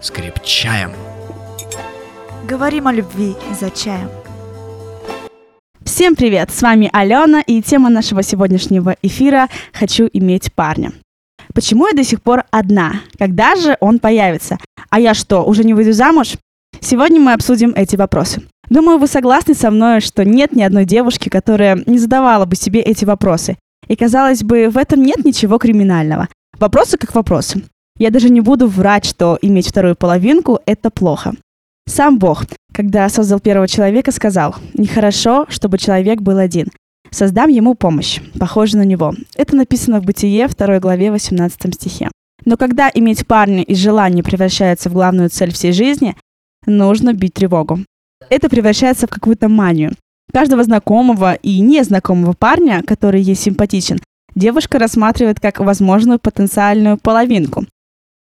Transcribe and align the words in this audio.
с 0.00 0.10
крепчаем. 0.10 0.92
Говорим 2.48 2.86
о 2.86 2.92
любви 2.92 3.34
за 3.58 3.70
чаем. 3.70 4.08
Всем 5.84 6.16
привет! 6.16 6.50
С 6.50 6.62
вами 6.62 6.88
Алена, 6.92 7.42
и 7.42 7.60
тема 7.60 7.90
нашего 7.90 8.22
сегодняшнего 8.22 8.96
эфира 9.02 9.48
«Хочу 9.72 10.08
иметь 10.12 10.52
парня». 10.54 10.92
Почему 11.52 11.86
я 11.86 11.92
до 11.92 12.04
сих 12.04 12.22
пор 12.22 12.44
одна? 12.50 13.02
Когда 13.18 13.56
же 13.56 13.76
он 13.80 13.98
появится? 13.98 14.58
А 14.88 15.00
я 15.00 15.14
что, 15.14 15.44
уже 15.44 15.64
не 15.64 15.74
выйду 15.74 15.92
замуж? 15.92 16.34
Сегодня 16.80 17.20
мы 17.20 17.32
обсудим 17.32 17.72
эти 17.76 17.96
вопросы. 17.96 18.42
Думаю, 18.70 18.98
вы 18.98 19.06
согласны 19.06 19.54
со 19.54 19.70
мной, 19.70 20.00
что 20.00 20.24
нет 20.24 20.52
ни 20.52 20.62
одной 20.62 20.84
девушки, 20.84 21.28
которая 21.28 21.82
не 21.86 21.98
задавала 21.98 22.46
бы 22.46 22.56
себе 22.56 22.80
эти 22.80 23.04
вопросы. 23.04 23.58
И 23.88 23.96
казалось 23.96 24.44
бы, 24.44 24.70
в 24.70 24.78
этом 24.78 25.02
нет 25.02 25.24
ничего 25.24 25.58
криминального. 25.58 26.28
Вопросы 26.58 26.96
как 26.96 27.14
вопросы. 27.14 27.64
Я 28.00 28.10
даже 28.10 28.30
не 28.30 28.40
буду 28.40 28.66
врать, 28.66 29.04
что 29.04 29.38
иметь 29.42 29.68
вторую 29.68 29.94
половинку– 29.94 30.58
это 30.66 30.88
плохо. 30.88 31.34
Сам 31.86 32.18
Бог, 32.18 32.46
когда 32.72 33.06
создал 33.10 33.40
первого 33.40 33.68
человека, 33.68 34.10
сказал, 34.10 34.54
«Нехорошо, 34.72 35.44
чтобы 35.50 35.76
человек 35.76 36.22
был 36.22 36.38
один. 36.38 36.68
Создам 37.10 37.50
ему 37.50 37.74
помощь, 37.74 38.18
похожую 38.38 38.82
на 38.82 38.86
него». 38.86 39.12
Это 39.36 39.54
написано 39.54 40.00
в 40.00 40.06
Бытие, 40.06 40.48
2 40.48 40.80
главе, 40.80 41.10
18 41.10 41.74
стихе. 41.74 42.08
Но 42.46 42.56
когда 42.56 42.90
иметь 42.94 43.26
парня 43.26 43.62
и 43.62 43.74
желание 43.74 44.24
превращается 44.24 44.88
в 44.88 44.94
главную 44.94 45.28
цель 45.28 45.52
всей 45.52 45.72
жизни, 45.72 46.16
нужно 46.64 47.12
бить 47.12 47.34
тревогу. 47.34 47.80
Это 48.30 48.48
превращается 48.48 49.08
в 49.08 49.10
какую-то 49.10 49.50
манию. 49.50 49.92
Каждого 50.32 50.64
знакомого 50.64 51.34
и 51.34 51.60
незнакомого 51.60 52.32
парня, 52.32 52.82
который 52.82 53.20
ей 53.20 53.34
симпатичен, 53.34 53.98
девушка 54.34 54.78
рассматривает 54.78 55.38
как 55.38 55.60
возможную 55.60 56.18
потенциальную 56.18 56.96
половинку. 56.96 57.66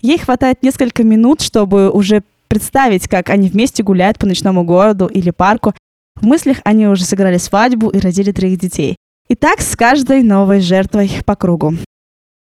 Ей 0.02 0.20
хватает 0.20 0.62
несколько 0.64 1.04
минут, 1.04 1.42
чтобы 1.42 1.90
уже 1.90 2.24
представить, 2.48 3.08
как 3.08 3.30
они 3.30 3.50
вместе 3.50 3.84
гуляют 3.84 4.20
по 4.20 4.26
ночному 4.26 4.64
городу 4.64 5.08
или 5.08 5.32
парку. 5.32 5.74
В 6.16 6.26
мыслях 6.26 6.58
они 6.64 6.88
уже 6.88 7.04
сыграли 7.04 7.38
свадьбу 7.38 7.90
и 7.90 8.00
родили 8.00 8.32
троих 8.32 8.60
детей. 8.60 8.96
И 9.28 9.36
так 9.36 9.62
с 9.62 9.76
каждой 9.76 10.24
новой 10.24 10.62
жертвой 10.62 11.12
по 11.26 11.36
кругу. 11.36 11.74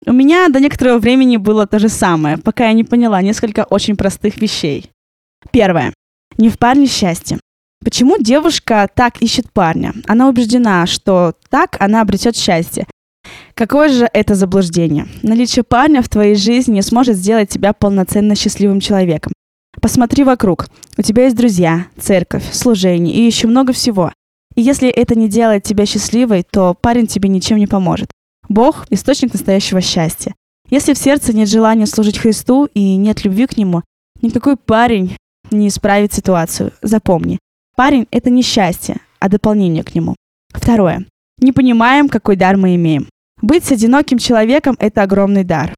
У 0.04 0.12
меня 0.12 0.48
до 0.48 0.58
некоторого 0.58 0.98
времени 0.98 1.36
было 1.36 1.66
то 1.66 1.78
же 1.78 1.88
самое, 1.88 2.38
пока 2.38 2.66
я 2.66 2.72
не 2.72 2.82
поняла 2.82 3.22
несколько 3.22 3.64
очень 3.64 3.96
простых 3.96 4.36
вещей. 4.38 4.90
Первое. 5.52 5.94
Не 6.38 6.48
в 6.48 6.58
парне 6.58 6.86
счастье. 6.86 7.38
Почему 7.84 8.16
девушка 8.18 8.88
так 8.92 9.22
ищет 9.22 9.52
парня? 9.52 9.92
Она 10.06 10.28
убеждена, 10.28 10.86
что 10.86 11.34
так 11.50 11.76
она 11.80 12.00
обретет 12.00 12.36
счастье. 12.36 12.86
Какое 13.54 13.88
же 13.88 14.08
это 14.12 14.34
заблуждение? 14.34 15.06
Наличие 15.22 15.62
парня 15.62 16.02
в 16.02 16.08
твоей 16.08 16.34
жизни 16.34 16.74
не 16.74 16.82
сможет 16.82 17.16
сделать 17.16 17.48
тебя 17.48 17.72
полноценно 17.72 18.34
счастливым 18.34 18.80
человеком. 18.80 19.32
Посмотри 19.80 20.24
вокруг. 20.24 20.68
У 20.98 21.02
тебя 21.02 21.24
есть 21.24 21.36
друзья, 21.36 21.86
церковь, 21.98 22.44
служение 22.52 23.14
и 23.14 23.22
еще 23.22 23.46
много 23.46 23.72
всего. 23.72 24.12
И 24.54 24.62
если 24.62 24.88
это 24.88 25.14
не 25.14 25.28
делает 25.28 25.62
тебя 25.62 25.86
счастливой, 25.86 26.44
то 26.50 26.74
парень 26.74 27.06
тебе 27.06 27.28
ничем 27.28 27.56
не 27.58 27.66
поможет. 27.66 28.10
Бог– 28.48 28.86
источник 28.90 29.32
настоящего 29.32 29.80
счастья. 29.80 30.34
Если 30.68 30.94
в 30.94 30.98
сердце 30.98 31.32
нет 31.32 31.48
желания 31.48 31.86
служить 31.86 32.18
Христу 32.18 32.66
и 32.74 32.96
нет 32.96 33.24
любви 33.24 33.46
к 33.46 33.56
Нему, 33.56 33.82
никакой 34.20 34.56
парень 34.56 35.16
не 35.50 35.68
исправит 35.68 36.12
ситуацию. 36.12 36.72
Запомни, 36.82 37.38
Парень– 37.74 38.06
это 38.10 38.28
не 38.28 38.42
счастье, 38.42 38.96
а 39.18 39.30
дополнение 39.30 39.82
к 39.82 39.94
нему. 39.94 40.14
Второе. 40.52 41.06
Не 41.38 41.52
понимаем, 41.52 42.10
какой 42.10 42.36
дар 42.36 42.58
мы 42.58 42.74
имеем. 42.74 43.08
Быть 43.42 43.72
одиноким 43.72 44.18
человеком– 44.18 44.76
это 44.78 45.02
огромный 45.02 45.42
дар. 45.42 45.74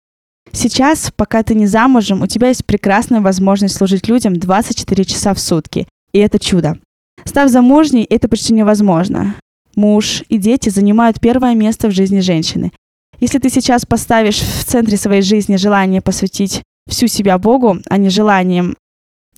Сейчас, 0.52 1.10
пока 1.16 1.42
ты 1.42 1.54
не 1.54 1.66
замужем, 1.66 2.20
у 2.20 2.26
тебя 2.26 2.48
есть 2.48 2.66
прекрасная 2.66 3.22
возможность 3.22 3.74
служить 3.74 4.06
людям 4.06 4.38
24 4.38 5.04
часа 5.04 5.32
в 5.32 5.40
сутки. 5.40 5.88
И 6.12 6.18
это 6.18 6.38
чудо. 6.38 6.78
Став 7.24 7.48
замужней, 7.48 8.04
это 8.04 8.28
почти 8.28 8.52
невозможно. 8.52 9.34
Муж 9.74 10.22
и 10.28 10.36
дети 10.36 10.68
занимают 10.68 11.20
первое 11.20 11.54
место 11.54 11.88
в 11.88 11.92
жизни 11.92 12.20
женщины. 12.20 12.70
Если 13.18 13.38
ты 13.38 13.48
сейчас 13.48 13.86
поставишь 13.86 14.40
в 14.40 14.64
центре 14.64 14.98
своей 14.98 15.22
жизни 15.22 15.56
желание 15.56 16.02
посвятить 16.02 16.62
всю 16.86 17.06
себя 17.06 17.38
Богу, 17.38 17.78
а 17.88 17.96
не 17.96 18.10
желанием 18.10 18.76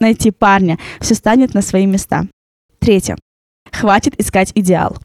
найти 0.00 0.32
парня, 0.32 0.78
все 1.00 1.14
станет 1.14 1.54
на 1.54 1.62
свои 1.62 1.86
места. 1.86 2.26
Третье. 2.80 3.16
Хватит 3.72 4.18
искать 4.20 4.50
идеал. 4.54 4.96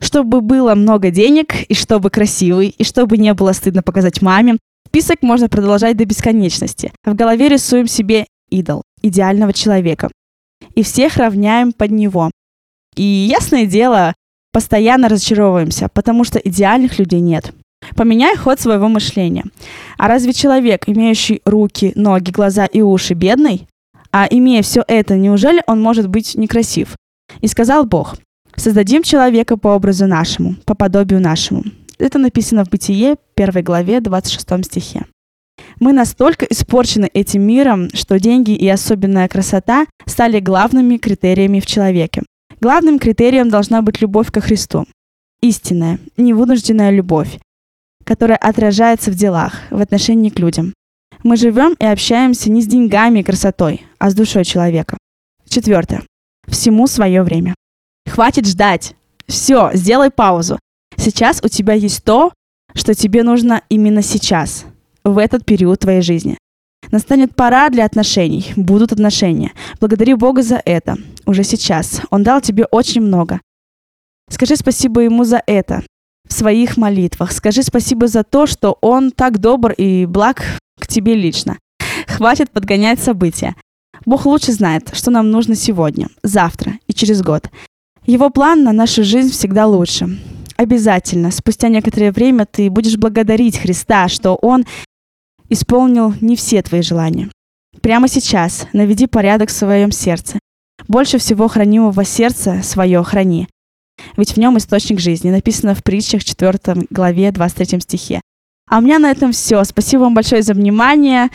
Чтобы 0.00 0.40
было 0.40 0.74
много 0.74 1.10
денег, 1.10 1.54
и 1.68 1.74
чтобы 1.74 2.10
красивый, 2.10 2.68
и 2.68 2.84
чтобы 2.84 3.18
не 3.18 3.32
было 3.34 3.52
стыдно 3.52 3.82
показать 3.82 4.22
маме, 4.22 4.56
список 4.88 5.22
можно 5.22 5.48
продолжать 5.48 5.96
до 5.96 6.04
бесконечности. 6.04 6.92
В 7.04 7.14
голове 7.14 7.48
рисуем 7.48 7.86
себе 7.86 8.26
идол, 8.50 8.82
идеального 9.02 9.52
человека. 9.52 10.10
И 10.74 10.82
всех 10.82 11.16
равняем 11.16 11.72
под 11.72 11.90
него. 11.90 12.30
И 12.96 13.02
ясное 13.02 13.66
дело, 13.66 14.14
постоянно 14.52 15.08
разочаровываемся, 15.08 15.88
потому 15.92 16.24
что 16.24 16.38
идеальных 16.38 16.98
людей 16.98 17.20
нет. 17.20 17.52
Поменяй 17.96 18.36
ход 18.36 18.60
своего 18.60 18.88
мышления. 18.88 19.44
А 19.96 20.08
разве 20.08 20.32
человек, 20.32 20.84
имеющий 20.86 21.40
руки, 21.44 21.92
ноги, 21.94 22.30
глаза 22.30 22.66
и 22.66 22.80
уши, 22.80 23.14
бедный? 23.14 23.66
А 24.12 24.26
имея 24.28 24.62
все 24.62 24.84
это, 24.86 25.16
неужели 25.16 25.62
он 25.66 25.80
может 25.80 26.08
быть 26.08 26.34
некрасив? 26.34 26.96
И 27.40 27.46
сказал 27.46 27.84
Бог, 27.84 28.16
создадим 28.56 29.02
человека 29.02 29.56
по 29.56 29.68
образу 29.68 30.06
нашему, 30.06 30.56
по 30.64 30.74
подобию 30.74 31.20
нашему. 31.20 31.64
Это 31.98 32.18
написано 32.18 32.64
в 32.64 32.70
Бытие, 32.70 33.16
1 33.36 33.64
главе, 33.64 34.00
26 34.00 34.64
стихе. 34.64 35.06
Мы 35.78 35.92
настолько 35.92 36.46
испорчены 36.46 37.10
этим 37.12 37.42
миром, 37.42 37.90
что 37.92 38.18
деньги 38.18 38.52
и 38.52 38.68
особенная 38.68 39.28
красота 39.28 39.86
стали 40.06 40.40
главными 40.40 40.96
критериями 40.96 41.60
в 41.60 41.66
человеке. 41.66 42.22
Главным 42.60 42.98
критерием 42.98 43.48
должна 43.48 43.82
быть 43.82 44.00
любовь 44.00 44.30
ко 44.30 44.40
Христу. 44.40 44.86
Истинная, 45.42 45.98
невынужденная 46.16 46.90
любовь, 46.90 47.38
которая 48.04 48.36
отражается 48.36 49.10
в 49.10 49.14
делах, 49.14 49.54
в 49.70 49.80
отношении 49.80 50.30
к 50.30 50.38
людям. 50.38 50.74
Мы 51.22 51.36
живем 51.36 51.74
и 51.78 51.84
общаемся 51.84 52.50
не 52.50 52.62
с 52.62 52.66
деньгами 52.66 53.20
и 53.20 53.22
красотой, 53.22 53.86
а 53.98 54.10
с 54.10 54.14
душой 54.14 54.44
человека. 54.44 54.96
Четвертое. 55.48 56.02
Всему 56.46 56.86
свое 56.86 57.22
время. 57.22 57.54
Хватит 58.08 58.46
ждать. 58.46 58.94
Все, 59.26 59.70
сделай 59.74 60.10
паузу. 60.10 60.58
Сейчас 60.96 61.40
у 61.42 61.48
тебя 61.48 61.74
есть 61.74 62.04
то, 62.04 62.32
что 62.74 62.94
тебе 62.94 63.22
нужно 63.22 63.62
именно 63.68 64.02
сейчас, 64.02 64.66
в 65.04 65.18
этот 65.18 65.44
период 65.44 65.80
твоей 65.80 66.02
жизни. 66.02 66.36
Настанет 66.90 67.36
пора 67.36 67.68
для 67.70 67.84
отношений, 67.84 68.52
будут 68.56 68.92
отношения. 68.92 69.52
Благодари 69.80 70.14
Бога 70.14 70.42
за 70.42 70.60
это, 70.64 70.96
уже 71.26 71.44
сейчас. 71.44 72.02
Он 72.10 72.22
дал 72.22 72.40
тебе 72.40 72.66
очень 72.70 73.00
много. 73.00 73.40
Скажи 74.28 74.56
спасибо 74.56 75.02
Ему 75.02 75.24
за 75.24 75.42
это 75.46 75.82
в 76.28 76.32
своих 76.32 76.76
молитвах. 76.76 77.32
Скажи 77.32 77.62
спасибо 77.62 78.08
за 78.08 78.24
то, 78.24 78.46
что 78.46 78.78
Он 78.80 79.10
так 79.10 79.38
добр 79.38 79.72
и 79.72 80.06
благ 80.06 80.42
к 80.80 80.86
тебе 80.86 81.14
лично. 81.14 81.58
Хватит 82.06 82.50
подгонять 82.50 83.00
события. 83.00 83.54
Бог 84.06 84.26
лучше 84.26 84.52
знает, 84.52 84.90
что 84.94 85.10
нам 85.10 85.30
нужно 85.30 85.54
сегодня, 85.54 86.08
завтра 86.22 86.74
и 86.86 86.92
через 86.92 87.22
год. 87.22 87.50
Его 88.10 88.28
план 88.28 88.64
на 88.64 88.72
нашу 88.72 89.04
жизнь 89.04 89.30
всегда 89.30 89.68
лучше. 89.68 90.18
Обязательно, 90.56 91.30
спустя 91.30 91.68
некоторое 91.68 92.10
время 92.10 92.44
ты 92.44 92.68
будешь 92.68 92.96
благодарить 92.96 93.56
Христа, 93.56 94.08
что 94.08 94.34
Он 94.34 94.64
исполнил 95.48 96.12
не 96.20 96.34
все 96.34 96.60
твои 96.62 96.82
желания. 96.82 97.30
Прямо 97.82 98.08
сейчас 98.08 98.66
наведи 98.72 99.06
порядок 99.06 99.50
в 99.50 99.52
своем 99.52 99.92
сердце. 99.92 100.40
Больше 100.88 101.18
всего 101.18 101.46
хранимого 101.46 102.04
сердца 102.04 102.62
свое 102.64 103.00
храни. 103.04 103.46
Ведь 104.16 104.32
в 104.32 104.38
нем 104.38 104.58
источник 104.58 104.98
жизни, 104.98 105.30
написано 105.30 105.76
в 105.76 105.84
притчах 105.84 106.24
4 106.24 106.88
главе 106.90 107.30
23 107.30 107.78
стихе. 107.78 108.20
А 108.68 108.78
у 108.78 108.80
меня 108.80 108.98
на 108.98 109.12
этом 109.12 109.30
все. 109.30 109.62
Спасибо 109.62 110.00
вам 110.00 110.14
большое 110.14 110.42
за 110.42 110.54
внимание. 110.54 111.28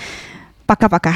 Пока-пока. 0.66 1.13